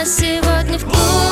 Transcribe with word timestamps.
Она 0.00 0.06
сегодня 0.06 0.78
в 0.78 0.84
клубе 0.84 1.29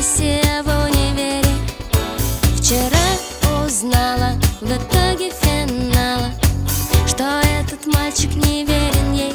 Сессия 0.00 0.62
в 0.62 0.68
универе. 0.86 1.44
Вчера 2.56 2.96
узнала 3.62 4.32
в 4.62 4.64
итоге 4.64 5.30
финала. 5.30 6.30
Что 7.06 7.42
этот 7.44 7.86
мальчик 7.86 8.34
не 8.34 8.64
верен 8.64 9.12
ей. 9.12 9.34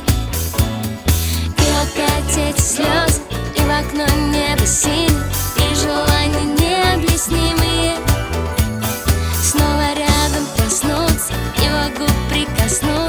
И 1.60 1.70
опять 1.84 2.36
эти 2.36 2.60
слезы 2.60 3.22
И 3.56 3.62
в 3.62 3.70
окно 3.70 4.08
небо 4.32 4.66
синее 4.66 5.12
И 5.58 5.76
желания 5.76 6.46
необъяснимые. 6.58 7.98
Снова 9.44 9.94
рядом 9.94 10.48
проснуться 10.58 11.34
Его 11.58 11.96
губ 12.00 12.12
прикоснуться 12.28 13.05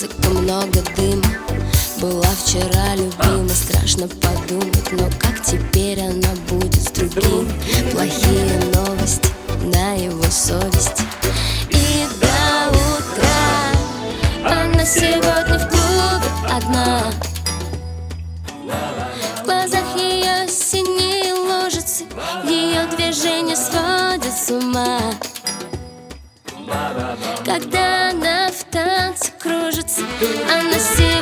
Музыка, 0.00 0.30
много 0.30 0.82
дыма 0.96 1.22
Была 2.00 2.30
вчера 2.42 2.94
любима 2.94 3.50
Страшно 3.50 4.08
подумать, 4.08 4.92
но 4.92 5.10
как 5.18 5.42
теперь 5.42 6.00
она 6.00 6.30
будет 6.48 6.74
с 6.74 6.90
другим? 6.90 7.46
Плохие 7.92 8.60
новости 8.74 9.28
на 9.62 9.92
его 9.92 10.24
совести 10.24 11.02
И 11.68 12.06
до 12.18 12.70
утра 12.70 13.76
Она 14.46 14.86
сегодня 14.86 15.58
в 15.58 15.68
клубе 15.68 16.30
одна. 16.50 17.02
В 19.42 19.44
глазах 19.44 19.84
ее 19.98 20.48
синие 20.48 21.34
лужицы 21.34 22.04
Ее 22.44 22.86
движения 22.96 23.56
сводят 23.56 24.32
с 24.32 24.50
ума. 24.50 24.98
Когда 27.44 27.99
она 30.00 30.78
в 30.78 30.80
танце 30.80 31.19